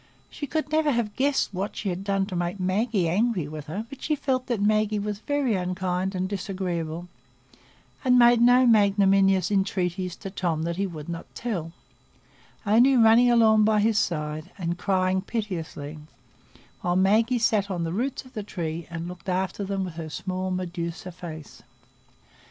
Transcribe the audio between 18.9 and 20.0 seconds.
looked after them with